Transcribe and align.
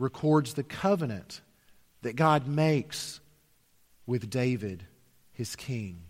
records 0.00 0.54
the 0.54 0.62
covenant 0.62 1.40
that 2.02 2.16
God 2.16 2.46
makes 2.46 3.20
with 4.06 4.30
David, 4.30 4.84
his 5.32 5.54
king. 5.54 6.02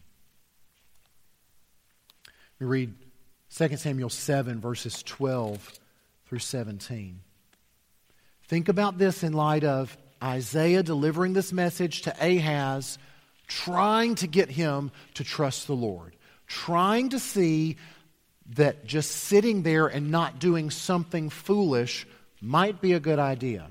We 2.59 2.67
read 2.67 2.95
2 3.55 3.77
Samuel 3.77 4.09
7, 4.09 4.61
verses 4.61 5.03
12 5.03 5.79
through 6.27 6.39
17. 6.39 7.21
Think 8.45 8.69
about 8.69 8.99
this 8.99 9.23
in 9.23 9.33
light 9.33 9.65
of 9.65 9.97
Isaiah 10.23 10.83
delivering 10.83 11.33
this 11.33 11.53
message 11.53 12.03
to 12.03 12.15
Ahaz, 12.21 12.99
trying 13.49 14.15
to 14.17 14.27
get 14.27 14.51
him 14.51 14.93
to 15.15 15.25
trust 15.25 15.67
the 15.67 15.75
Lord, 15.75 16.15
trying 16.47 17.09
to 17.11 17.19
see 17.19 17.77
that 18.55 18.85
just 18.85 19.11
sitting 19.11 19.63
there 19.63 19.87
and 19.87 20.11
not 20.11 20.39
doing 20.39 20.71
something 20.71 21.31
foolish 21.31 22.07
might 22.41 22.81
be 22.81 22.93
a 22.93 23.01
good 23.01 23.19
idea. 23.19 23.71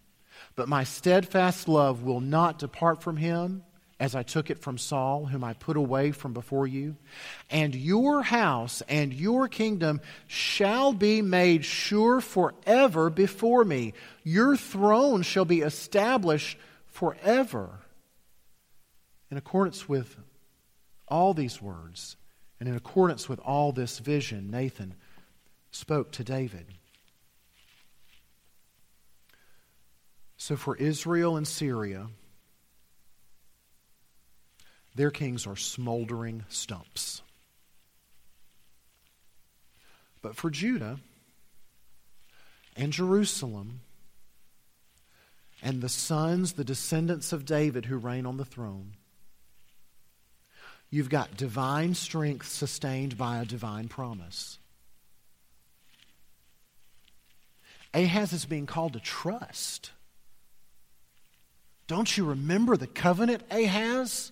But 0.55 0.69
my 0.69 0.83
steadfast 0.83 1.67
love 1.67 2.03
will 2.03 2.19
not 2.19 2.59
depart 2.59 3.01
from 3.01 3.17
him 3.17 3.63
as 4.01 4.15
I 4.15 4.23
took 4.23 4.49
it 4.49 4.57
from 4.57 4.79
Saul, 4.79 5.27
whom 5.27 5.43
I 5.43 5.53
put 5.53 5.77
away 5.77 6.11
from 6.11 6.33
before 6.33 6.65
you. 6.65 6.97
And 7.51 7.75
your 7.75 8.23
house 8.23 8.81
and 8.89 9.13
your 9.13 9.47
kingdom 9.47 10.01
shall 10.25 10.91
be 10.91 11.21
made 11.21 11.63
sure 11.63 12.19
forever 12.19 13.11
before 13.11 13.63
me. 13.63 13.93
Your 14.23 14.57
throne 14.57 15.21
shall 15.21 15.45
be 15.45 15.61
established 15.61 16.57
forever. 16.87 17.79
In 19.29 19.37
accordance 19.37 19.87
with 19.87 20.17
all 21.07 21.35
these 21.35 21.61
words, 21.61 22.17
and 22.59 22.67
in 22.67 22.75
accordance 22.75 23.29
with 23.29 23.39
all 23.39 23.71
this 23.71 23.99
vision, 23.99 24.49
Nathan 24.49 24.95
spoke 25.69 26.11
to 26.13 26.23
David. 26.23 26.65
So 30.41 30.55
for 30.55 30.75
Israel 30.75 31.37
and 31.37 31.47
Syria, 31.47 32.07
their 34.95 35.11
kings 35.11 35.45
are 35.45 35.55
smoldering 35.55 36.45
stumps. 36.49 37.21
But 40.23 40.35
for 40.35 40.49
Judah 40.49 40.97
and 42.75 42.91
Jerusalem 42.91 43.81
and 45.61 45.79
the 45.79 45.87
sons, 45.87 46.53
the 46.53 46.63
descendants 46.63 47.31
of 47.31 47.45
David 47.45 47.85
who 47.85 47.97
reign 47.97 48.25
on 48.25 48.37
the 48.37 48.43
throne, 48.43 48.95
you've 50.89 51.09
got 51.09 51.37
divine 51.37 51.93
strength 51.93 52.49
sustained 52.49 53.15
by 53.15 53.37
a 53.37 53.45
divine 53.45 53.89
promise. 53.89 54.57
Ahaz 57.93 58.33
is 58.33 58.45
being 58.45 58.65
called 58.65 58.93
to 58.93 58.99
trust. 58.99 59.91
Don't 61.91 62.15
you 62.15 62.23
remember 62.23 62.77
the 62.77 62.87
covenant 62.87 63.43
Ahaz? 63.51 64.31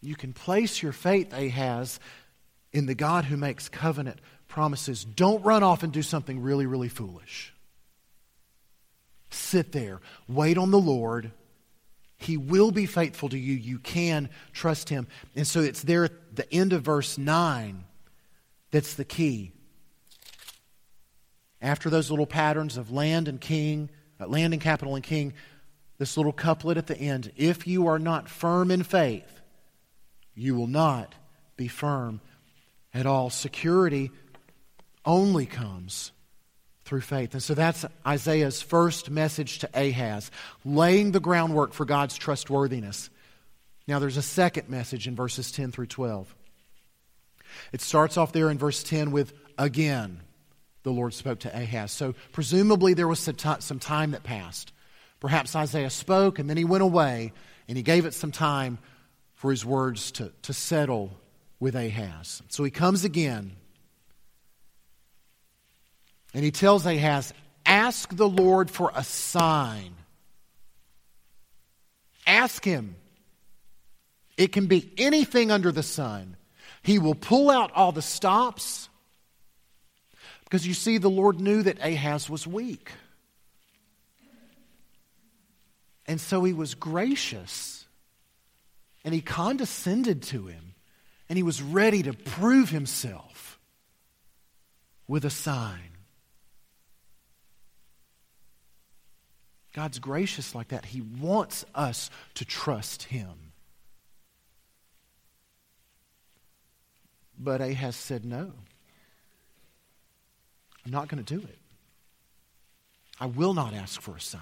You 0.00 0.16
can 0.16 0.32
place 0.32 0.82
your 0.82 0.90
faith, 0.90 1.32
Ahaz, 1.32 2.00
in 2.72 2.86
the 2.86 2.96
God 2.96 3.26
who 3.26 3.36
makes 3.36 3.68
covenant 3.68 4.18
promises. 4.48 5.04
Don't 5.04 5.40
run 5.44 5.62
off 5.62 5.84
and 5.84 5.92
do 5.92 6.02
something 6.02 6.42
really, 6.42 6.66
really 6.66 6.88
foolish. 6.88 7.54
Sit 9.30 9.70
there, 9.70 10.00
wait 10.26 10.58
on 10.58 10.72
the 10.72 10.80
Lord. 10.80 11.30
He 12.16 12.36
will 12.36 12.72
be 12.72 12.86
faithful 12.86 13.28
to 13.28 13.38
you. 13.38 13.54
You 13.54 13.78
can 13.78 14.30
trust 14.52 14.88
him. 14.88 15.06
And 15.36 15.46
so 15.46 15.60
it's 15.60 15.82
there 15.82 16.06
at 16.06 16.34
the 16.34 16.52
end 16.52 16.72
of 16.72 16.82
verse 16.82 17.16
9 17.16 17.84
that's 18.72 18.94
the 18.94 19.04
key. 19.04 19.52
After 21.66 21.90
those 21.90 22.10
little 22.10 22.26
patterns 22.26 22.76
of 22.76 22.92
land 22.92 23.26
and 23.26 23.40
king, 23.40 23.90
uh, 24.20 24.28
land 24.28 24.52
and 24.52 24.62
capital 24.62 24.94
and 24.94 25.02
king, 25.02 25.32
this 25.98 26.16
little 26.16 26.32
couplet 26.32 26.76
at 26.76 26.86
the 26.86 26.96
end 26.96 27.32
if 27.36 27.66
you 27.66 27.88
are 27.88 27.98
not 27.98 28.28
firm 28.28 28.70
in 28.70 28.84
faith, 28.84 29.40
you 30.36 30.54
will 30.54 30.68
not 30.68 31.12
be 31.56 31.66
firm 31.66 32.20
at 32.94 33.04
all. 33.04 33.30
Security 33.30 34.12
only 35.04 35.44
comes 35.44 36.12
through 36.84 37.00
faith. 37.00 37.32
And 37.32 37.42
so 37.42 37.52
that's 37.52 37.84
Isaiah's 38.06 38.62
first 38.62 39.10
message 39.10 39.58
to 39.58 39.70
Ahaz, 39.74 40.30
laying 40.64 41.10
the 41.10 41.18
groundwork 41.18 41.72
for 41.72 41.84
God's 41.84 42.16
trustworthiness. 42.16 43.10
Now, 43.88 43.98
there's 43.98 44.16
a 44.16 44.22
second 44.22 44.68
message 44.68 45.08
in 45.08 45.16
verses 45.16 45.50
10 45.50 45.72
through 45.72 45.86
12. 45.86 46.32
It 47.72 47.80
starts 47.80 48.16
off 48.16 48.30
there 48.30 48.50
in 48.50 48.58
verse 48.58 48.84
10 48.84 49.10
with, 49.10 49.32
again, 49.58 50.20
the 50.86 50.92
Lord 50.92 51.12
spoke 51.12 51.40
to 51.40 51.48
Ahaz. 51.48 51.90
So, 51.90 52.14
presumably, 52.30 52.94
there 52.94 53.08
was 53.08 53.18
some 53.18 53.80
time 53.80 54.12
that 54.12 54.22
passed. 54.22 54.72
Perhaps 55.18 55.56
Isaiah 55.56 55.90
spoke 55.90 56.38
and 56.38 56.48
then 56.48 56.56
he 56.56 56.64
went 56.64 56.84
away 56.84 57.32
and 57.66 57.76
he 57.76 57.82
gave 57.82 58.06
it 58.06 58.14
some 58.14 58.30
time 58.30 58.78
for 59.34 59.50
his 59.50 59.64
words 59.64 60.12
to, 60.12 60.32
to 60.42 60.52
settle 60.52 61.10
with 61.58 61.74
Ahaz. 61.74 62.40
So 62.48 62.62
he 62.62 62.70
comes 62.70 63.02
again 63.02 63.56
and 66.32 66.44
he 66.44 66.52
tells 66.52 66.86
Ahaz, 66.86 67.34
Ask 67.64 68.14
the 68.14 68.28
Lord 68.28 68.70
for 68.70 68.92
a 68.94 69.02
sign. 69.02 69.92
Ask 72.28 72.64
him. 72.64 72.94
It 74.36 74.52
can 74.52 74.66
be 74.66 74.92
anything 74.98 75.50
under 75.50 75.72
the 75.72 75.82
sun. 75.82 76.36
He 76.82 77.00
will 77.00 77.16
pull 77.16 77.50
out 77.50 77.72
all 77.72 77.90
the 77.90 78.02
stops. 78.02 78.88
Because 80.46 80.66
you 80.66 80.74
see, 80.74 80.98
the 80.98 81.10
Lord 81.10 81.40
knew 81.40 81.62
that 81.64 81.84
Ahaz 81.84 82.30
was 82.30 82.46
weak. 82.46 82.92
And 86.06 86.20
so 86.20 86.44
he 86.44 86.52
was 86.52 86.74
gracious 86.74 87.84
and 89.04 89.12
he 89.12 89.20
condescended 89.20 90.22
to 90.22 90.46
him, 90.46 90.74
and 91.28 91.36
he 91.36 91.44
was 91.44 91.62
ready 91.62 92.02
to 92.02 92.12
prove 92.12 92.70
himself 92.70 93.60
with 95.06 95.24
a 95.24 95.30
sign. 95.30 95.90
God's 99.72 100.00
gracious 100.00 100.56
like 100.56 100.68
that. 100.68 100.86
He 100.86 101.02
wants 101.02 101.64
us 101.72 102.10
to 102.34 102.44
trust 102.44 103.04
him. 103.04 103.52
But 107.38 107.60
Ahaz 107.60 107.94
said, 107.94 108.24
No. 108.24 108.52
I'm 110.86 110.92
not 110.92 111.08
going 111.08 111.22
to 111.22 111.34
do 111.34 111.44
it. 111.44 111.58
I 113.18 113.26
will 113.26 113.54
not 113.54 113.74
ask 113.74 114.00
for 114.00 114.14
a 114.14 114.20
sign. 114.20 114.40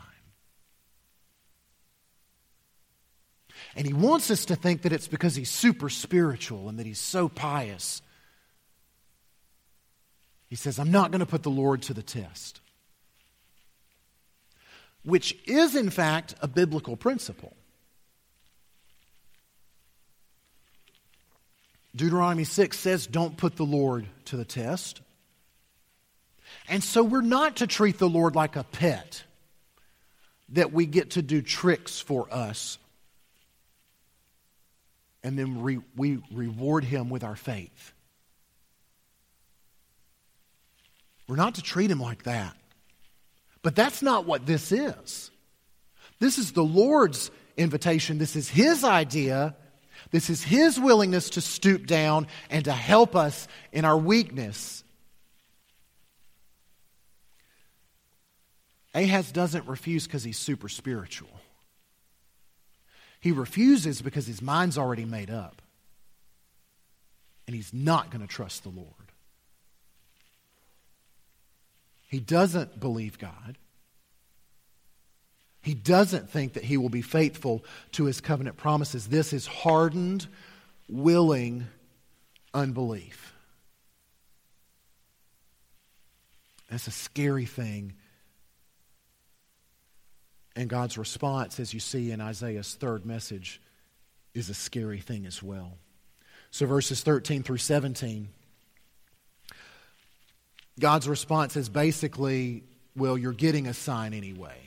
And 3.75 3.87
he 3.87 3.95
wants 3.95 4.31
us 4.31 4.45
to 4.47 4.57
think 4.57 4.83
that 4.83 4.93
it's 4.93 5.09
because 5.09 5.35
he's 5.35 5.51
super 5.51 5.89
spiritual 5.89 6.69
and 6.69 6.79
that 6.79 6.85
he's 6.85 7.01
so 7.01 7.31
pious. 7.31 8.03
He 10.49 10.57
says, 10.57 10.79
I'm 10.79 10.91
not 10.91 11.11
going 11.11 11.21
to 11.21 11.27
put 11.27 11.43
the 11.43 11.51
Lord 11.51 11.81
to 11.83 11.95
the 11.95 12.03
test. 12.03 12.61
Which 15.03 15.37
is, 15.47 15.75
in 15.75 15.89
fact, 15.89 16.35
a 16.43 16.49
biblical 16.49 16.97
principle. 16.97 17.57
Deuteronomy 21.97 22.45
6 22.45 22.79
says, 22.79 23.07
Don't 23.07 23.37
put 23.39 23.57
the 23.57 23.65
Lord 23.65 24.07
to 24.27 24.37
the 24.37 24.45
test. 24.45 25.01
And 26.69 26.83
so 26.83 27.03
we're 27.03 27.21
not 27.21 27.57
to 27.57 27.67
treat 27.67 27.99
the 27.99 28.09
Lord 28.09 28.35
like 28.35 28.57
a 28.57 28.65
pet 28.65 29.23
that 30.51 30.73
we 30.73 30.87
get 30.87 31.13
to 31.13 31.23
do 31.23 31.43
tricks 31.43 32.01
for 32.01 32.33
us 32.33 32.79
and 35.25 35.39
then 35.39 35.63
re- 35.63 35.81
we 35.97 36.23
reward 36.31 36.85
him 36.85 37.09
with 37.09 37.25
our 37.25 37.35
faith. 37.35 37.93
We're 41.27 41.37
not 41.37 41.55
to 41.55 41.63
treat 41.63 41.91
him 41.91 42.01
like 42.01 42.25
that. 42.25 42.55
But 43.63 43.75
that's 43.75 44.03
not 44.03 44.27
what 44.27 44.45
this 44.45 44.71
is. 44.71 45.31
This 46.21 46.37
is 46.37 46.53
the 46.53 46.63
Lord's 46.63 47.31
invitation. 47.57 48.19
This 48.19 48.37
is 48.37 48.49
his 48.49 48.85
idea. 48.85 49.57
This 50.11 50.29
is 50.29 50.43
his 50.45 50.79
willingness 50.79 51.31
to 51.31 51.41
stoop 51.41 51.87
down 51.87 52.27
and 52.51 52.67
to 52.67 52.73
help 52.73 53.17
us 53.17 53.49
in 53.73 53.87
our 53.87 53.97
weakness. 53.97 54.84
Ahaz 58.95 59.33
doesn't 59.33 59.67
refuse 59.67 60.07
because 60.07 60.23
he's 60.23 60.39
super 60.39 60.69
spiritual. 60.69 61.41
He 63.21 63.33
refuses 63.33 64.03
because 64.03 64.27
his 64.27 64.41
mind's 64.41 64.79
already 64.79 65.05
made 65.05 65.31
up. 65.31 65.63
And 67.47 67.57
he's 67.57 67.75
not 67.75 68.11
going 68.11 68.21
to 68.21 68.33
trust 68.33 68.63
the 68.63 68.69
Lord. 68.69 68.89
He 72.09 72.21
doesn't 72.21 72.79
believe 72.79 73.19
God. 73.19 73.59
He 75.63 75.75
doesn't 75.75 76.31
think 76.31 76.53
that 76.53 76.65
he 76.65 76.77
will 76.77 76.91
be 76.91 77.03
faithful 77.03 77.65
to 77.93 78.05
his 78.05 78.21
covenant 78.21 78.57
promises. 78.57 79.09
This 79.09 79.33
is 79.33 79.47
hardened, 79.47 80.27
willing 80.89 81.67
unbelief. 82.53 83.33
That's 86.71 86.87
a 86.87 86.93
scary 86.93 87.47
thing. 87.47 87.95
And 90.57 90.69
God's 90.69 90.97
response, 90.97 91.59
as 91.59 91.75
you 91.75 91.81
see 91.81 92.11
in 92.11 92.21
Isaiah's 92.21 92.75
third 92.75 93.05
message, 93.05 93.61
is 94.35 94.49
a 94.49 94.55
scary 94.55 95.01
thing 95.01 95.27
as 95.27 95.43
well. 95.43 95.73
So, 96.51 96.67
verses 96.67 97.03
13 97.03 97.43
through 97.43 97.59
17, 97.59 98.29
God's 100.79 101.09
response 101.09 101.57
is 101.57 101.69
basically, 101.69 102.63
well, 102.95 103.19
you're 103.19 103.33
getting 103.33 103.67
a 103.67 103.75
sign 103.75 104.15
anyway. 104.15 104.65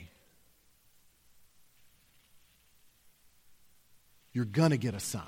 you're 4.38 4.44
going 4.44 4.70
to 4.70 4.76
get 4.76 4.94
a 4.94 5.00
sign. 5.00 5.24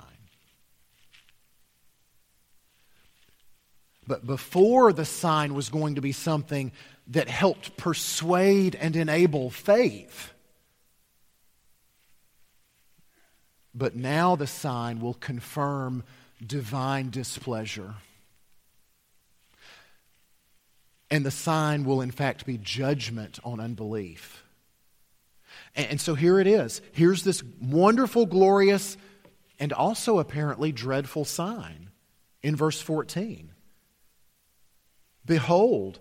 But 4.07 4.25
before 4.25 4.93
the 4.93 5.03
sign 5.03 5.53
was 5.53 5.67
going 5.67 5.95
to 5.95 6.01
be 6.01 6.13
something 6.13 6.71
that 7.07 7.27
helped 7.27 7.75
persuade 7.75 8.73
and 8.73 8.95
enable 8.95 9.49
faith. 9.49 10.31
But 13.81 13.95
now 13.95 14.35
the 14.35 14.45
sign 14.45 15.01
will 15.01 15.15
confirm 15.15 16.03
divine 16.45 17.09
displeasure. 17.09 17.95
And 21.09 21.25
the 21.25 21.31
sign 21.31 21.83
will, 21.83 21.99
in 21.99 22.11
fact, 22.11 22.45
be 22.45 22.59
judgment 22.59 23.39
on 23.43 23.59
unbelief. 23.59 24.43
And 25.75 25.99
so 25.99 26.13
here 26.13 26.39
it 26.39 26.45
is. 26.45 26.79
Here's 26.91 27.23
this 27.23 27.41
wonderful, 27.59 28.27
glorious, 28.27 28.97
and 29.59 29.73
also 29.73 30.19
apparently 30.19 30.71
dreadful 30.71 31.25
sign 31.25 31.89
in 32.43 32.55
verse 32.55 32.79
14. 32.79 33.49
Behold, 35.25 35.97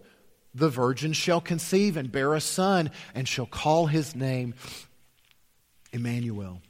the 0.55 0.69
virgin 0.69 1.15
shall 1.15 1.41
conceive 1.41 1.97
and 1.97 2.13
bear 2.13 2.35
a 2.35 2.43
son, 2.43 2.91
and 3.15 3.27
shall 3.27 3.47
call 3.47 3.87
his 3.87 4.15
name 4.15 4.53
Emmanuel. 5.95 6.61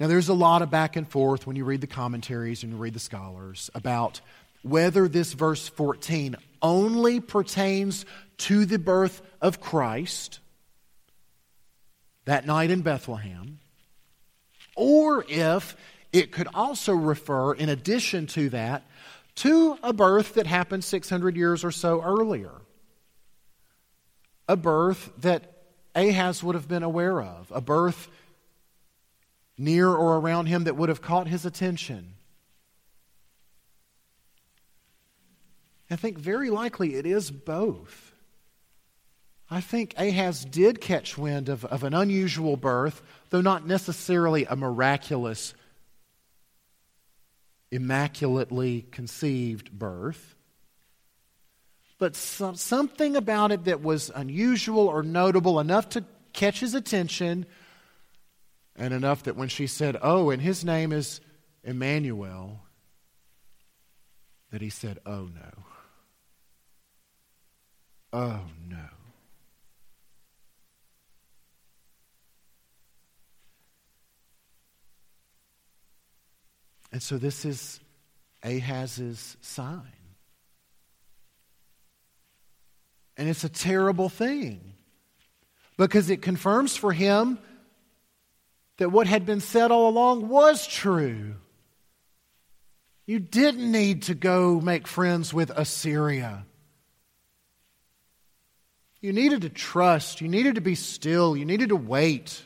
Now, 0.00 0.06
there's 0.06 0.30
a 0.30 0.34
lot 0.34 0.62
of 0.62 0.70
back 0.70 0.96
and 0.96 1.06
forth 1.06 1.46
when 1.46 1.56
you 1.56 1.66
read 1.66 1.82
the 1.82 1.86
commentaries 1.86 2.62
and 2.62 2.72
you 2.72 2.78
read 2.78 2.94
the 2.94 2.98
scholars 2.98 3.68
about 3.74 4.22
whether 4.62 5.06
this 5.08 5.34
verse 5.34 5.68
14 5.68 6.36
only 6.62 7.20
pertains 7.20 8.06
to 8.38 8.64
the 8.64 8.78
birth 8.78 9.20
of 9.42 9.60
Christ 9.60 10.40
that 12.24 12.46
night 12.46 12.70
in 12.70 12.80
Bethlehem, 12.80 13.58
or 14.74 15.26
if 15.28 15.76
it 16.14 16.32
could 16.32 16.48
also 16.54 16.94
refer, 16.94 17.52
in 17.52 17.68
addition 17.68 18.26
to 18.28 18.48
that, 18.50 18.84
to 19.36 19.78
a 19.82 19.92
birth 19.92 20.34
that 20.34 20.46
happened 20.46 20.82
600 20.82 21.36
years 21.36 21.62
or 21.62 21.70
so 21.70 22.02
earlier. 22.02 22.52
A 24.48 24.56
birth 24.56 25.12
that 25.18 25.60
Ahaz 25.94 26.42
would 26.42 26.54
have 26.54 26.68
been 26.68 26.82
aware 26.82 27.20
of, 27.20 27.52
a 27.54 27.60
birth 27.60 28.08
near 29.60 29.88
or 29.88 30.16
around 30.16 30.46
him 30.46 30.64
that 30.64 30.76
would 30.76 30.88
have 30.88 31.02
caught 31.02 31.28
his 31.28 31.44
attention. 31.44 32.14
I 35.90 35.96
think 35.96 36.18
very 36.18 36.50
likely 36.50 36.94
it 36.94 37.04
is 37.04 37.30
both. 37.30 38.14
I 39.50 39.60
think 39.60 39.94
Ahaz 39.98 40.44
did 40.44 40.80
catch 40.80 41.18
wind 41.18 41.48
of, 41.48 41.64
of 41.64 41.82
an 41.82 41.92
unusual 41.92 42.56
birth, 42.56 43.02
though 43.30 43.40
not 43.40 43.66
necessarily 43.66 44.44
a 44.44 44.56
miraculous, 44.56 45.52
immaculately 47.70 48.86
conceived 48.92 49.72
birth. 49.72 50.36
But 51.98 52.16
some, 52.16 52.54
something 52.54 53.16
about 53.16 53.52
it 53.52 53.64
that 53.64 53.82
was 53.82 54.10
unusual 54.14 54.86
or 54.86 55.02
notable 55.02 55.60
enough 55.60 55.90
to 55.90 56.04
catch 56.32 56.60
his 56.60 56.74
attention, 56.74 57.44
and 58.80 58.94
enough 58.94 59.24
that 59.24 59.36
when 59.36 59.48
she 59.48 59.66
said, 59.66 59.98
Oh, 60.00 60.30
and 60.30 60.40
his 60.40 60.64
name 60.64 60.90
is 60.90 61.20
Emmanuel, 61.62 62.62
that 64.50 64.62
he 64.62 64.70
said, 64.70 64.98
Oh 65.04 65.28
no. 65.32 65.64
Oh 68.12 68.40
no. 68.68 68.78
And 76.90 77.02
so 77.02 77.18
this 77.18 77.44
is 77.44 77.80
Ahaz's 78.42 79.36
sign. 79.42 79.82
And 83.18 83.28
it's 83.28 83.44
a 83.44 83.50
terrible 83.50 84.08
thing 84.08 84.72
because 85.76 86.08
it 86.08 86.22
confirms 86.22 86.74
for 86.76 86.92
him 86.94 87.38
that 88.80 88.88
what 88.88 89.06
had 89.06 89.26
been 89.26 89.40
said 89.40 89.70
all 89.70 89.90
along 89.90 90.26
was 90.26 90.66
true. 90.66 91.34
You 93.04 93.18
didn't 93.18 93.70
need 93.70 94.04
to 94.04 94.14
go 94.14 94.58
make 94.58 94.88
friends 94.88 95.34
with 95.34 95.50
Assyria. 95.50 96.46
You 99.02 99.12
needed 99.12 99.42
to 99.42 99.50
trust. 99.50 100.22
You 100.22 100.28
needed 100.28 100.54
to 100.54 100.62
be 100.62 100.74
still. 100.74 101.36
You 101.36 101.44
needed 101.44 101.68
to 101.68 101.76
wait. 101.76 102.42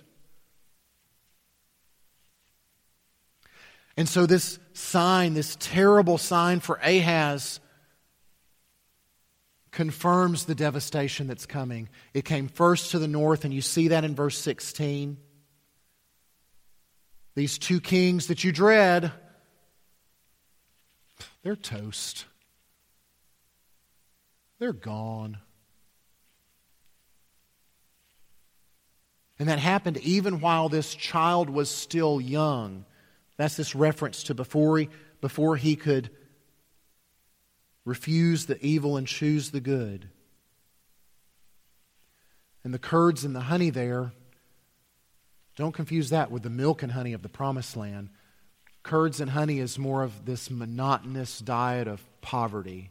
And 3.96 4.08
so, 4.08 4.26
this 4.26 4.58
sign, 4.72 5.34
this 5.34 5.56
terrible 5.60 6.18
sign 6.18 6.58
for 6.58 6.80
Ahaz, 6.82 7.60
confirms 9.70 10.46
the 10.46 10.56
devastation 10.56 11.28
that's 11.28 11.46
coming. 11.46 11.88
It 12.12 12.24
came 12.24 12.48
first 12.48 12.90
to 12.90 12.98
the 12.98 13.06
north, 13.06 13.44
and 13.44 13.54
you 13.54 13.60
see 13.60 13.88
that 13.88 14.02
in 14.02 14.16
verse 14.16 14.36
16. 14.36 15.18
These 17.34 17.58
two 17.58 17.80
kings 17.80 18.28
that 18.28 18.44
you 18.44 18.52
dread, 18.52 19.12
they're 21.42 21.56
toast. 21.56 22.26
They're 24.58 24.72
gone. 24.72 25.38
And 29.38 29.48
that 29.48 29.58
happened 29.58 29.96
even 29.98 30.40
while 30.40 30.68
this 30.68 30.94
child 30.94 31.50
was 31.50 31.68
still 31.68 32.20
young. 32.20 32.84
That's 33.36 33.56
this 33.56 33.74
reference 33.74 34.22
to 34.24 34.34
before 34.34 34.78
he, 34.78 34.88
before 35.20 35.56
he 35.56 35.74
could 35.74 36.10
refuse 37.84 38.46
the 38.46 38.64
evil 38.64 38.96
and 38.96 39.06
choose 39.06 39.50
the 39.50 39.60
good. 39.60 40.08
And 42.62 42.72
the 42.72 42.78
curds 42.78 43.24
and 43.24 43.34
the 43.34 43.40
honey 43.40 43.70
there, 43.70 44.12
don't 45.56 45.72
confuse 45.72 46.10
that 46.10 46.30
with 46.30 46.42
the 46.42 46.50
milk 46.50 46.82
and 46.82 46.92
honey 46.92 47.12
of 47.12 47.22
the 47.22 47.28
promised 47.28 47.76
land. 47.76 48.10
Curds 48.82 49.20
and 49.20 49.30
honey 49.30 49.60
is 49.60 49.78
more 49.78 50.02
of 50.02 50.24
this 50.24 50.50
monotonous 50.50 51.38
diet 51.38 51.88
of 51.88 52.02
poverty. 52.20 52.90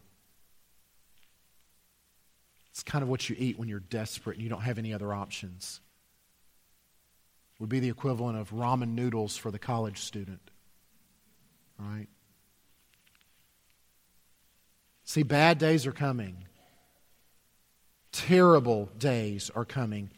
It's 2.71 2.81
kind 2.83 3.03
of 3.03 3.09
what 3.09 3.29
you 3.29 3.35
eat 3.37 3.59
when 3.59 3.69
you're 3.69 3.79
desperate 3.79 4.37
and 4.37 4.43
you 4.43 4.49
don't 4.49 4.61
have 4.61 4.79
any 4.79 4.93
other 4.93 5.13
options 5.13 5.79
It 7.55 7.59
would 7.59 7.69
be 7.69 7.79
the 7.79 7.89
equivalent 7.89 8.39
of 8.39 8.51
ramen 8.51 8.95
noodles 8.95 9.37
for 9.37 9.51
the 9.51 9.59
college 9.59 9.99
student. 9.99 10.41
Right? 11.77 12.07
See, 15.03 15.23
bad 15.23 15.59
days 15.59 15.85
are 15.85 15.91
coming. 15.91 16.45
Terrible 18.11 18.89
days 18.97 19.51
are 19.53 19.65
coming. 19.65 20.09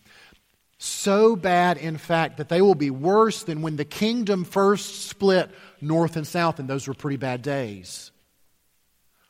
So 0.85 1.35
bad, 1.35 1.77
in 1.77 1.97
fact, 1.97 2.37
that 2.37 2.47
they 2.47 2.61
will 2.61 2.75
be 2.75 2.91
worse 2.91 3.41
than 3.41 3.63
when 3.63 3.75
the 3.75 3.83
kingdom 3.83 4.43
first 4.43 5.07
split 5.07 5.49
north 5.81 6.15
and 6.15 6.27
south, 6.27 6.59
and 6.59 6.69
those 6.69 6.87
were 6.87 6.93
pretty 6.93 7.17
bad 7.17 7.41
days. 7.41 8.11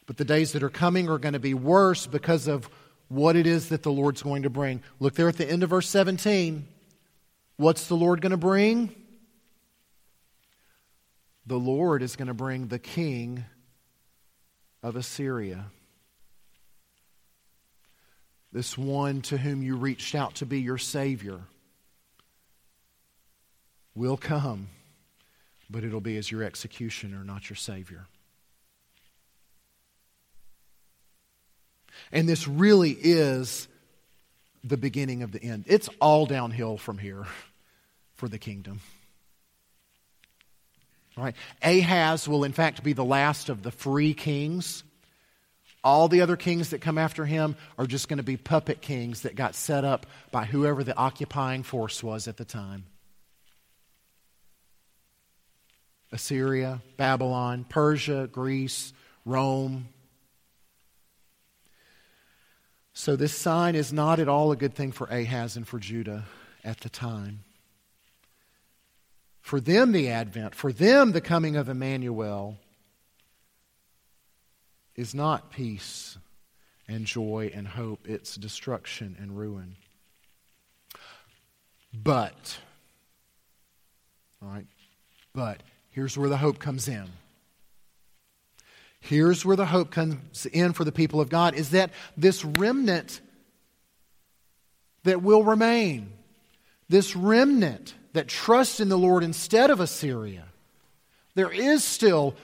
But 0.05 0.17
the 0.17 0.25
days 0.25 0.51
that 0.51 0.63
are 0.63 0.69
coming 0.69 1.07
are 1.07 1.17
going 1.17 1.31
to 1.31 1.39
be 1.39 1.53
worse 1.53 2.07
because 2.07 2.49
of 2.49 2.69
what 3.07 3.37
it 3.37 3.47
is 3.47 3.69
that 3.69 3.83
the 3.83 3.91
Lord's 3.91 4.21
going 4.21 4.43
to 4.43 4.49
bring. 4.49 4.83
Look 4.99 5.15
there 5.15 5.29
at 5.29 5.37
the 5.37 5.49
end 5.49 5.63
of 5.63 5.69
verse 5.69 5.87
17. 5.87 6.67
What's 7.55 7.87
the 7.87 7.95
Lord 7.95 8.19
going 8.19 8.31
to 8.31 8.37
bring? 8.37 8.93
The 11.45 11.57
Lord 11.57 12.03
is 12.03 12.17
going 12.17 12.27
to 12.27 12.33
bring 12.33 12.67
the 12.67 12.79
king 12.79 13.45
of 14.83 14.97
Assyria. 14.97 15.67
This 18.55 18.77
one 18.77 19.21
to 19.21 19.37
whom 19.37 19.61
you 19.61 19.75
reached 19.75 20.15
out 20.15 20.35
to 20.35 20.45
be 20.45 20.61
your 20.61 20.77
Savior, 20.77 21.41
will 23.93 24.15
come, 24.15 24.69
but 25.69 25.83
it'll 25.83 25.99
be 25.99 26.15
as 26.15 26.31
your 26.31 26.41
executioner, 26.41 27.25
not 27.25 27.49
your 27.49 27.57
Savior. 27.57 28.05
And 32.13 32.29
this 32.29 32.47
really 32.47 32.91
is 32.91 33.67
the 34.63 34.77
beginning 34.77 35.21
of 35.21 35.33
the 35.33 35.43
end. 35.43 35.65
It's 35.67 35.89
all 35.99 36.25
downhill 36.25 36.77
from 36.77 36.97
here 36.97 37.25
for 38.13 38.29
the 38.29 38.39
kingdom. 38.39 38.79
Right? 41.17 41.35
Ahaz 41.61 42.25
will, 42.25 42.45
in 42.45 42.53
fact, 42.53 42.85
be 42.85 42.93
the 42.93 43.03
last 43.03 43.49
of 43.49 43.63
the 43.63 43.71
free 43.71 44.13
kings. 44.13 44.85
All 45.85 46.07
the 46.07 46.21
other 46.21 46.35
kings 46.35 46.71
that 46.71 46.81
come 46.81 46.97
after 46.97 47.27
him 47.27 47.55
are 47.77 47.85
just 47.85 48.09
going 48.09 48.17
to 48.17 48.23
be 48.23 48.37
puppet 48.37 48.81
kings 48.81 49.21
that 49.21 49.35
got 49.35 49.53
set 49.53 49.85
up 49.85 50.07
by 50.31 50.45
whoever 50.45 50.83
the 50.83 50.97
occupying 50.97 51.61
force 51.61 52.01
was 52.01 52.27
at 52.27 52.37
the 52.37 52.43
time. 52.43 52.85
Assyria, 56.11 56.81
Babylon, 56.97 57.67
Persia, 57.69 58.27
Greece, 58.31 58.93
Rome. 59.25 59.89
So, 62.93 63.15
this 63.15 63.33
sign 63.33 63.75
is 63.75 63.93
not 63.93 64.19
at 64.19 64.27
all 64.27 64.51
a 64.51 64.55
good 64.55 64.73
thing 64.73 64.91
for 64.91 65.05
Ahaz 65.07 65.55
and 65.55 65.67
for 65.67 65.77
Judah 65.77 66.23
at 66.63 66.79
the 66.79 66.89
time. 66.89 67.43
For 69.39 69.59
them, 69.59 69.91
the 69.91 70.09
advent, 70.09 70.55
for 70.55 70.71
them, 70.71 71.11
the 71.11 71.21
coming 71.21 71.55
of 71.55 71.69
Emmanuel 71.69 72.57
is 74.95 75.13
not 75.13 75.51
peace 75.51 76.17
and 76.87 77.05
joy 77.05 77.51
and 77.53 77.67
hope, 77.67 78.07
it's 78.07 78.35
destruction 78.35 79.15
and 79.19 79.37
ruin. 79.37 79.75
But, 81.93 82.57
all 84.41 84.49
right, 84.49 84.67
but 85.33 85.61
here's 85.89 86.17
where 86.17 86.29
the 86.29 86.37
hope 86.37 86.59
comes 86.59 86.87
in. 86.87 87.07
Here's 88.99 89.45
where 89.45 89.55
the 89.55 89.65
hope 89.65 89.91
comes 89.91 90.45
in 90.47 90.73
for 90.73 90.83
the 90.83 90.91
people 90.91 91.21
of 91.21 91.29
God 91.29 91.53
is 91.53 91.71
that 91.71 91.91
this 92.17 92.43
remnant 92.43 93.21
that 95.03 95.21
will 95.21 95.43
remain, 95.43 96.11
this 96.89 97.15
remnant 97.15 97.93
that 98.13 98.27
trusts 98.27 98.79
in 98.79 98.89
the 98.89 98.97
Lord 98.97 99.23
instead 99.23 99.69
of 99.69 99.79
Assyria, 99.79 100.45
there 101.35 101.51
is 101.51 101.83
still 101.83 102.35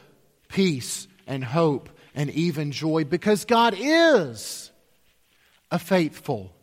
peace 0.50 1.08
and 1.25 1.43
hope 1.43 1.89
and 2.13 2.30
even 2.32 2.72
joy 2.72 3.03
because 3.03 3.46
God 3.46 3.75
is 3.77 4.72
a 5.70 5.80
faithful, 5.80 6.53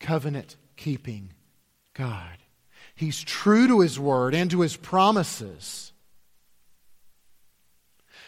covenant 0.00 0.56
keeping 0.76 1.32
God. 1.94 2.38
He's 2.94 3.22
true 3.22 3.68
to 3.68 3.80
His 3.80 3.98
word 3.98 4.34
and 4.34 4.50
to 4.50 4.60
His 4.60 4.76
promises. 4.76 5.92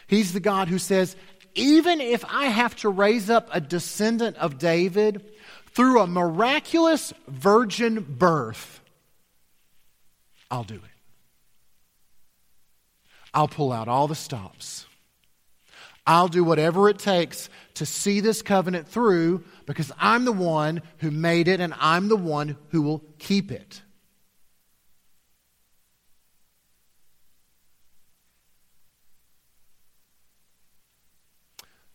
He's 0.07 0.33
the 0.33 0.39
God 0.39 0.67
who 0.67 0.77
says, 0.77 1.15
even 1.55 1.99
if 2.01 2.23
I 2.25 2.45
have 2.45 2.75
to 2.77 2.89
raise 2.89 3.29
up 3.29 3.49
a 3.51 3.59
descendant 3.59 4.37
of 4.37 4.57
David 4.57 5.25
through 5.67 6.01
a 6.01 6.07
miraculous 6.07 7.13
virgin 7.27 8.05
birth, 8.17 8.81
I'll 10.49 10.63
do 10.63 10.75
it. 10.75 10.81
I'll 13.33 13.47
pull 13.47 13.71
out 13.71 13.87
all 13.87 14.07
the 14.07 14.15
stops. 14.15 14.85
I'll 16.11 16.27
do 16.27 16.43
whatever 16.43 16.89
it 16.89 16.99
takes 16.99 17.49
to 17.75 17.85
see 17.85 18.19
this 18.19 18.41
covenant 18.41 18.85
through 18.85 19.45
because 19.65 19.93
I'm 19.97 20.25
the 20.25 20.33
one 20.33 20.81
who 20.97 21.09
made 21.09 21.47
it 21.47 21.61
and 21.61 21.73
I'm 21.79 22.09
the 22.09 22.17
one 22.17 22.57
who 22.71 22.81
will 22.81 23.01
keep 23.17 23.49
it. 23.49 23.81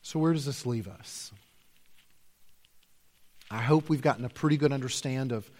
So, 0.01 0.19
where 0.19 0.33
does 0.33 0.47
this 0.47 0.65
leave 0.65 0.89
us? 0.89 1.31
I 3.51 3.59
hope 3.59 3.91
we've 3.91 4.01
gotten 4.01 4.25
a 4.25 4.31
pretty 4.31 4.57
good 4.57 4.73
understand 4.73 5.33
of 5.33 5.51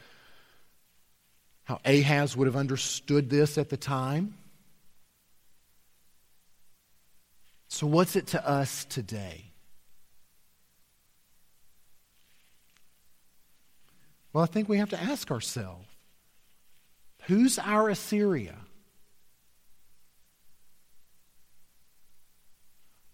how 1.65 1.79
Ahaz 1.85 2.35
would 2.39 2.47
have 2.47 2.57
understood 2.57 3.29
this 3.29 3.59
at 3.59 3.69
the 3.69 3.77
time. 3.77 4.33
So, 7.69 7.87
what's 7.87 8.17
it 8.17 8.29
to 8.29 8.49
us 8.49 8.85
today? 8.85 9.53
Well, 14.33 14.45
I 14.45 14.47
think 14.47 14.69
we 14.69 14.79
have 14.79 14.91
to 14.91 15.01
ask 15.01 15.31
ourselves 15.31 15.87
who's 17.23 17.59
our 17.59 17.89
Assyria? 17.89 18.57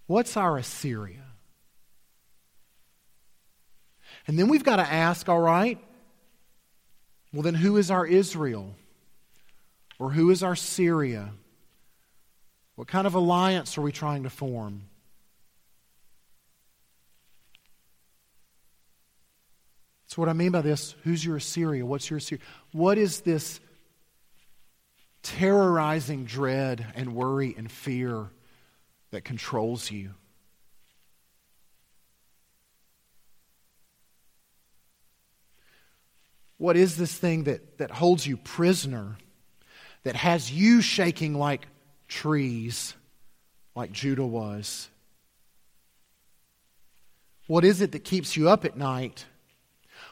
What's 0.07 0.37
our 0.37 0.59
Assyria? 0.59 1.23
And 4.27 4.39
then 4.39 4.49
we've 4.49 4.65
got 4.65 4.77
to 4.77 4.83
ask, 4.83 5.29
all 5.29 5.41
right, 5.41 5.79
well, 7.33 7.43
then 7.43 7.55
who 7.55 7.77
is 7.77 7.91
our 7.91 8.07
Israel? 8.07 8.75
Or 9.99 10.11
who 10.11 10.31
is 10.31 10.43
our 10.43 10.57
Syria? 10.57 11.31
What 12.75 12.89
kind 12.89 13.07
of 13.07 13.15
alliance 13.15 13.77
are 13.77 13.83
we 13.83 13.93
trying 13.93 14.23
to 14.23 14.31
form? 14.31 14.83
That's 20.05 20.19
what 20.19 20.29
I 20.29 20.35
mean 20.35 20.53
by 20.53 20.61
this. 20.61 20.95
Who's 21.05 21.25
your 21.25 21.37
Assyria? 21.37 21.87
What's 21.87 22.11
your 22.11 22.19
Assyria? 22.19 22.43
What 22.73 22.99
is 22.99 23.23
this 23.23 23.61
terrorizing 25.23 26.25
dread 26.25 26.85
and 26.95 27.15
worry 27.15 27.55
and 27.57 27.71
fear 27.71 28.29
that 29.11 29.25
controls 29.25 29.91
you? 29.91 30.15
What 36.59 36.77
is 36.77 36.97
this 36.97 37.17
thing 37.17 37.45
that, 37.45 37.79
that 37.79 37.91
holds 37.91 38.27
you 38.27 38.37
prisoner, 38.37 39.17
that 40.05 40.15
has 40.15 40.53
you 40.53 40.81
shaking 40.81 41.35
like 41.35 41.67
trees, 42.13 42.95
like 43.75 43.91
Judah 43.91 44.27
was? 44.27 44.89
What 47.47 47.65
is 47.65 47.81
it 47.81 47.93
that 47.93 48.05
keeps 48.05 48.37
you 48.37 48.49
up 48.49 48.65
at 48.65 48.77
night? 48.77 49.25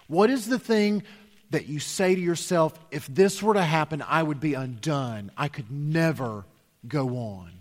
What 0.08 0.30
is 0.30 0.46
the 0.46 0.58
thing 0.58 1.02
that 1.50 1.68
you 1.68 1.78
say 1.78 2.14
to 2.14 2.20
yourself, 2.20 2.78
if 2.90 3.06
this 3.06 3.42
were 3.42 3.54
to 3.54 3.62
happen, 3.62 4.02
I 4.02 4.22
would 4.22 4.40
be 4.40 4.54
undone? 4.54 5.30
I 5.36 5.48
could 5.48 5.70
never 5.70 6.46
go 6.88 7.16
on. 7.16 7.52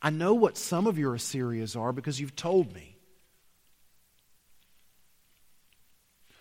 I 0.00 0.10
know 0.10 0.34
what 0.34 0.56
some 0.56 0.86
of 0.86 0.98
your 0.98 1.14
Assyrias 1.14 1.76
are 1.76 1.92
because 1.92 2.18
you've 2.20 2.36
told 2.36 2.72
me. 2.72 2.96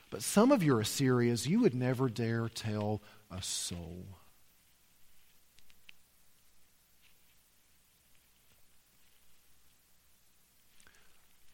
But 0.09 0.24
some 0.24 0.51
of 0.51 0.63
your 0.63 0.79
Assyrias 0.79 1.47
you 1.47 1.59
would 1.62 1.75
never 1.75 2.07
dare 2.07 2.47
tell 2.47 3.01
a 3.31 3.41
soul. 3.41 4.05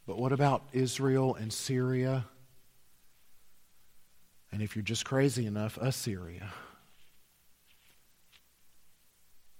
But 0.05 0.17
what 0.17 0.31
about 0.31 0.63
Israel 0.73 1.35
and 1.35 1.51
Syria? 1.51 2.25
And 4.51 4.61
if 4.61 4.75
you're 4.75 4.83
just 4.83 5.05
crazy 5.05 5.45
enough, 5.45 5.77
Assyria. 5.77 6.51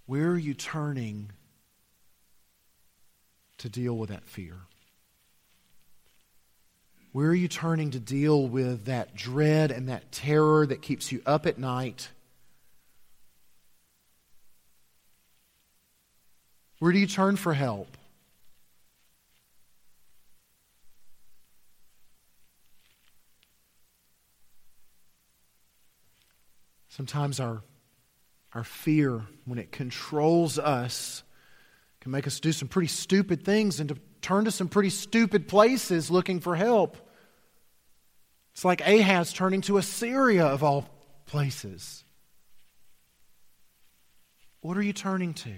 Where 0.05 0.29
are 0.29 0.37
you 0.37 0.53
turning 0.53 1.31
to 3.57 3.69
deal 3.69 3.97
with 3.97 4.09
that 4.09 4.25
fear? 4.25 4.57
Where 7.13 7.29
are 7.29 7.35
you 7.35 7.47
turning 7.47 7.91
to 7.91 7.99
deal 7.99 8.47
with 8.47 8.85
that 8.85 9.15
dread 9.15 9.69
and 9.69 9.87
that 9.87 10.11
terror 10.11 10.65
that 10.65 10.81
keeps 10.81 11.11
you 11.11 11.21
up 11.27 11.45
at 11.45 11.59
night? 11.59 12.09
Where 16.79 16.91
do 16.91 16.97
you 16.97 17.05
turn 17.05 17.35
for 17.35 17.53
help? 17.53 17.95
Sometimes 26.89 27.39
our, 27.39 27.61
our 28.53 28.63
fear, 28.63 29.21
when 29.45 29.59
it 29.59 29.71
controls 29.71 30.57
us, 30.57 31.21
can 32.01 32.11
make 32.11 32.25
us 32.25 32.39
do 32.39 32.51
some 32.51 32.67
pretty 32.67 32.87
stupid 32.87 33.45
things 33.45 33.79
and 33.79 33.89
to 33.89 33.97
turn 34.21 34.45
to 34.45 34.51
some 34.51 34.67
pretty 34.67 34.89
stupid 34.89 35.47
places 35.47 36.09
looking 36.09 36.39
for 36.39 36.55
help. 36.55 36.97
It's 38.53 38.65
like 38.65 38.81
Ahaz 38.81 39.33
turning 39.33 39.61
to 39.61 39.77
Assyria 39.77 40.45
of 40.45 40.63
all 40.63 40.87
places. 41.25 42.03
What 44.61 44.77
are 44.77 44.81
you 44.81 44.93
turning 44.93 45.33
to? 45.33 45.53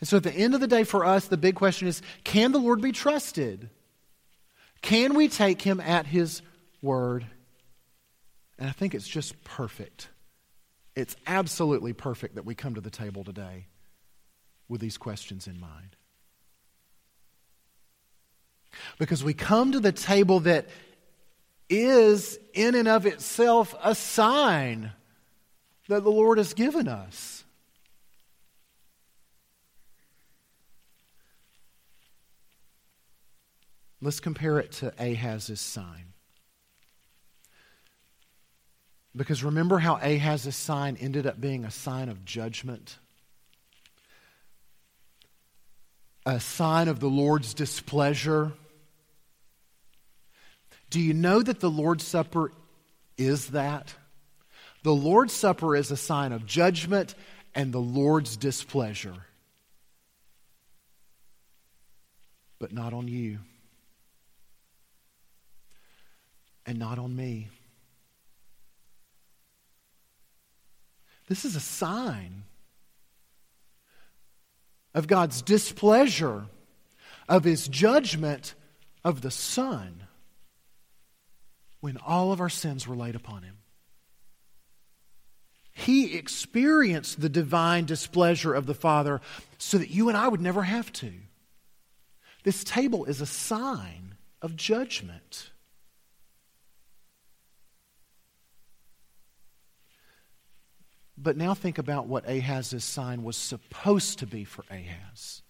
And 0.00 0.08
so 0.08 0.18
at 0.18 0.22
the 0.22 0.32
end 0.32 0.54
of 0.54 0.60
the 0.60 0.66
day, 0.66 0.84
for 0.84 1.04
us, 1.04 1.28
the 1.28 1.36
big 1.36 1.54
question 1.54 1.88
is 1.88 2.02
can 2.22 2.52
the 2.52 2.58
Lord 2.58 2.80
be 2.80 2.92
trusted? 2.92 3.70
Can 4.82 5.14
we 5.14 5.28
take 5.28 5.62
him 5.62 5.80
at 5.80 6.06
his 6.06 6.42
word? 6.82 7.26
And 8.58 8.68
I 8.68 8.72
think 8.72 8.94
it's 8.94 9.08
just 9.08 9.42
perfect. 9.42 10.08
It's 10.94 11.16
absolutely 11.26 11.92
perfect 11.92 12.36
that 12.36 12.44
we 12.44 12.54
come 12.54 12.74
to 12.74 12.80
the 12.80 12.90
table 12.90 13.24
today 13.24 13.66
with 14.68 14.80
these 14.80 14.98
questions 14.98 15.46
in 15.46 15.58
mind. 15.58 15.96
Because 18.98 19.24
we 19.24 19.34
come 19.34 19.72
to 19.72 19.80
the 19.80 19.92
table 19.92 20.40
that 20.40 20.68
is, 21.68 22.38
in 22.54 22.74
and 22.74 22.88
of 22.88 23.06
itself, 23.06 23.74
a 23.82 23.94
sign 23.94 24.92
that 25.88 26.04
the 26.04 26.10
Lord 26.10 26.38
has 26.38 26.54
given 26.54 26.88
us. 26.88 27.44
Let's 34.00 34.20
compare 34.20 34.58
it 34.58 34.72
to 34.72 34.92
Ahaz's 34.98 35.60
sign. 35.60 36.12
Because 39.16 39.42
remember 39.42 39.78
how 39.78 39.96
Ahaz's 39.96 40.54
sign 40.54 40.96
ended 41.00 41.26
up 41.26 41.40
being 41.40 41.64
a 41.64 41.70
sign 41.70 42.10
of 42.10 42.24
judgment? 42.24 42.98
A 46.26 46.38
sign 46.38 46.88
of 46.88 47.00
the 47.00 47.08
Lord's 47.08 47.54
displeasure? 47.54 48.52
Do 50.90 51.00
you 51.00 51.14
know 51.14 51.42
that 51.42 51.60
the 51.60 51.70
Lord's 51.70 52.06
Supper 52.06 52.52
is 53.18 53.48
that? 53.48 53.94
The 54.82 54.94
Lord's 54.94 55.32
Supper 55.32 55.74
is 55.74 55.90
a 55.90 55.96
sign 55.96 56.32
of 56.32 56.46
judgment 56.46 57.14
and 57.54 57.72
the 57.72 57.80
Lord's 57.80 58.36
displeasure. 58.36 59.16
But 62.58 62.72
not 62.72 62.92
on 62.92 63.08
you. 63.08 63.38
And 66.64 66.78
not 66.78 66.98
on 66.98 67.14
me. 67.14 67.48
This 71.28 71.44
is 71.44 71.56
a 71.56 71.60
sign 71.60 72.44
of 74.94 75.06
God's 75.06 75.42
displeasure, 75.42 76.46
of 77.28 77.44
his 77.44 77.68
judgment 77.68 78.54
of 79.04 79.20
the 79.20 79.30
Son 79.30 80.05
when 81.80 81.96
all 81.98 82.32
of 82.32 82.40
our 82.40 82.48
sins 82.48 82.86
were 82.86 82.96
laid 82.96 83.14
upon 83.14 83.42
him. 83.42 83.58
He 85.72 86.16
experienced 86.16 87.20
the 87.20 87.28
divine 87.28 87.84
displeasure 87.84 88.54
of 88.54 88.64
the 88.64 88.74
Father 88.74 89.20
so 89.58 89.76
that 89.76 89.90
you 89.90 90.08
and 90.08 90.16
I 90.16 90.26
would 90.26 90.40
never 90.40 90.62
have 90.62 90.90
to. 90.94 91.12
This 92.44 92.64
table 92.64 93.04
is 93.04 93.20
a 93.20 93.26
sign 93.26 94.14
of 94.40 94.56
judgment. 94.56 95.50
But 101.18 101.36
now 101.36 101.54
think 101.54 101.78
about 101.78 102.06
what 102.06 102.28
Ahaz's 102.28 102.84
sign 102.84 103.22
was 103.22 103.36
supposed 103.36 104.18
to 104.20 104.26
be 104.26 104.44
for 104.44 104.64
Ahaz. 104.70 105.42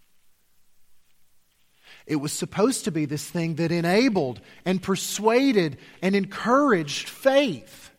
It 2.07 2.17
was 2.17 2.33
supposed 2.33 2.85
to 2.85 2.93
be 2.93 3.05
this 3.05 3.29
thing 3.29 3.57
that 3.57 3.73
enabled 3.73 4.41
and 4.65 4.81
persuaded 4.81 5.79
and 6.01 6.15
encouraged 6.15 7.09
faith. 7.09 7.91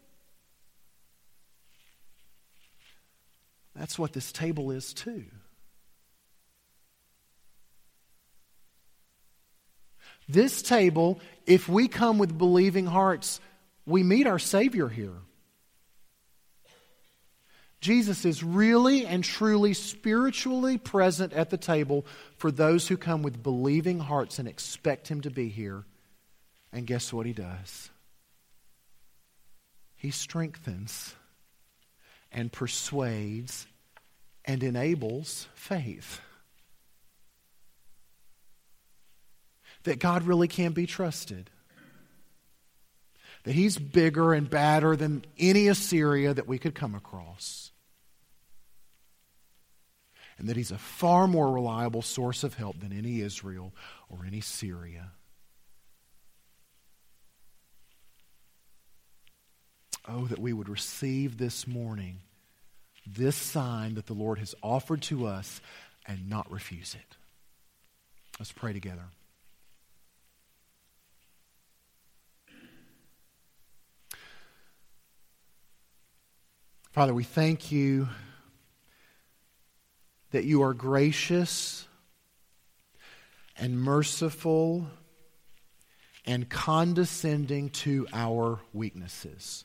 That's 3.76 4.00
what 4.00 4.14
this 4.14 4.32
table 4.32 4.72
is, 4.72 4.94
too. 4.94 5.26
This 10.30 10.62
table, 10.62 11.20
if 11.46 11.70
we 11.70 11.88
come 11.88 12.18
with 12.18 12.38
believing 12.38 12.86
hearts, 12.86 13.40
we 13.86 14.04
meet 14.04 14.28
our 14.28 14.40
Savior 14.40 14.90
here. 14.90 15.14
Jesus 17.80 18.26
is 18.26 18.44
really 18.44 19.06
and 19.06 19.24
truly 19.24 19.74
spiritually 19.74 20.78
present 20.78 21.34
at 21.34 21.52
the 21.52 21.58
table 21.58 22.06
for 22.38 22.52
those 22.52 22.88
who 22.88 22.98
come 22.98 23.22
with 23.22 23.44
believing 23.44 24.00
hearts 24.00 24.40
and 24.40 24.48
expect 24.48 25.08
Him 25.08 25.22
to 25.22 25.30
be 25.30 25.50
here. 25.50 25.84
And 26.74 26.88
guess 26.88 27.14
what 27.14 27.26
He 27.26 27.34
does? 27.34 27.90
He 29.96 30.12
strengthens 30.12 31.16
and 32.32 32.52
persuades 32.52 33.68
and 34.44 34.64
enables 34.64 35.48
faith. 35.54 36.20
That 39.84 40.00
God 40.00 40.24
really 40.24 40.48
can 40.48 40.72
be 40.72 40.88
trusted. 40.88 41.50
That 43.44 43.54
He's 43.54 43.78
bigger 43.78 44.34
and 44.34 44.50
badder 44.50 44.96
than 44.96 45.26
any 45.38 45.68
Assyria 45.68 46.34
that 46.34 46.48
we 46.48 46.58
could 46.58 46.76
come 46.76 46.96
across 46.96 47.67
and 50.38 50.48
that 50.48 50.58
he's 50.58 50.72
a 50.72 50.78
far 50.78 51.28
more 51.28 51.52
reliable 51.52 52.02
source 52.02 52.44
of 52.44 52.54
help 52.54 52.80
than 52.80 52.92
any 52.92 53.22
Israel 53.22 53.74
or 54.10 54.26
any 54.26 54.42
Syria. 54.42 55.12
Oh, 60.08 60.26
that 60.26 60.40
we 60.40 60.54
would 60.54 60.70
receive 60.70 61.38
this 61.38 61.68
morning 61.68 62.20
this 63.06 63.36
sign 63.36 63.96
that 63.96 64.06
the 64.06 64.14
Lord 64.14 64.38
has 64.40 64.54
offered 64.62 65.02
to 65.04 65.26
us 65.26 65.62
and 66.06 66.30
not 66.30 66.50
refuse 66.52 66.96
it. 66.96 67.18
Let's 68.40 68.52
pray 68.52 68.74
together. 68.74 69.04
Father, 76.92 77.14
we 77.14 77.24
thank 77.24 77.72
you 77.72 78.08
that 80.32 80.44
you 80.44 80.64
are 80.64 80.74
gracious 80.74 81.88
and 83.58 83.80
merciful 83.80 84.88
and 86.26 86.50
condescending 86.50 87.70
to 87.70 88.08
our 88.14 88.60
weaknesses. 88.74 89.64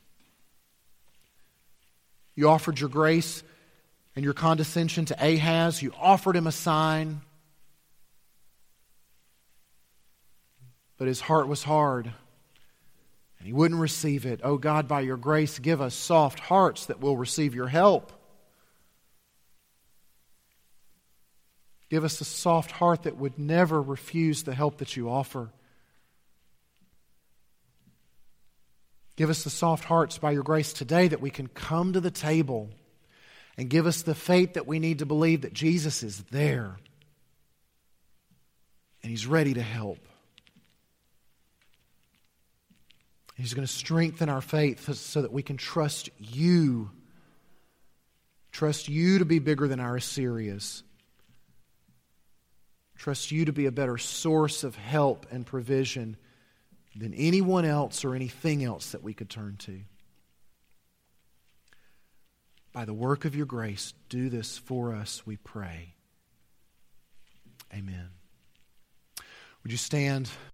You 2.35 2.49
offered 2.49 2.81
your 2.81 2.89
grace 2.89 3.43
and 4.15 4.25
your 4.25 4.35
condescension 4.35 5.05
to 5.07 5.17
Ahaz. 5.21 5.83
You 5.83 5.93
offered 6.01 6.37
him 6.37 6.47
a 6.47 6.53
sign, 6.53 7.21
but 10.97 11.09
his 11.09 11.21
heart 11.21 11.49
was 11.49 11.63
hard 11.63 12.07
and 12.07 13.47
he 13.47 13.53
wouldn't 13.53 13.81
receive 13.81 14.25
it. 14.25 14.41
Oh 14.45 14.57
God, 14.57 14.87
by 14.87 15.01
your 15.01 15.17
grace, 15.17 15.59
give 15.59 15.81
us 15.81 15.95
soft 15.95 16.39
hearts 16.39 16.87
that 16.87 17.01
will 17.01 17.17
receive 17.17 17.57
your 17.57 17.67
help. 17.67 18.13
Give 21.93 22.05
us 22.05 22.23
a 22.23 22.25
soft 22.25 22.71
heart 22.71 23.03
that 23.03 23.19
would 23.19 23.39
never 23.39 23.83
refuse 23.83 24.45
the 24.45 24.55
help 24.55 24.79
that 24.79 24.97
you 24.97 25.11
offer. 25.11 25.51
Give 29.15 29.29
us 29.29 29.45
the 29.45 29.51
soft 29.51 29.85
hearts 29.85 30.17
by 30.17 30.31
your 30.31 30.43
grace 30.43 30.73
today 30.73 31.09
that 31.09 31.21
we 31.21 31.29
can 31.29 31.49
come 31.49 31.93
to 31.93 32.01
the 32.01 32.11
table 32.11 32.71
and 33.59 33.69
give 33.69 33.87
us 33.87 34.01
the 34.01 34.15
faith 34.15 34.55
that 34.55 34.67
we 34.67 34.79
need 34.79 35.01
to 35.01 35.05
believe 35.05 35.43
that 35.43 35.53
Jesus 35.53 36.03
is 36.03 36.23
there 36.31 36.79
and 39.03 39.11
He's 39.11 39.27
ready 39.27 39.53
to 39.53 39.63
help. 39.63 39.99
He's 43.37 43.53
going 43.53 43.67
to 43.67 43.71
strengthen 43.71 44.31
our 44.31 44.41
faith 44.41 44.95
so 44.95 45.21
that 45.21 45.31
we 45.31 45.43
can 45.43 45.59
trust 45.59 46.09
you. 46.17 46.91
Trust 48.51 48.89
you 48.89 49.19
to 49.19 49.27
be 49.27 49.41
bigger 49.41 49.69
than 49.69 49.79
our 49.79 49.97
Assyrias. 49.97 50.85
Trust 53.03 53.33
you 53.33 53.47
to 53.47 53.53
be 53.53 53.67
a 53.67 53.73
better 53.73 53.99
source 53.99 54.63
of 54.63 54.77
help 54.77 55.27
and 55.33 55.45
provision 55.45 56.17
than 56.95 57.13
anyone 57.15 57.65
else 57.65 58.05
or 58.05 58.15
anything 58.15 58.63
else 58.63 58.93
that 58.93 59.03
we 59.03 59.13
could 59.13 59.29
turn 59.29 59.57
to. 59.57 59.81
By 62.73 62.85
the 62.85 62.95
work 62.95 63.25
of 63.25 63.35
your 63.35 63.45
grace, 63.45 63.93
do 64.09 64.29
this 64.29 64.57
for 64.57 64.95
us, 64.95 65.27
we 65.27 65.37
pray. 65.37 65.97
Amen. 67.75 68.11
Would 69.65 69.73
you 69.73 69.79
stand? 69.79 70.31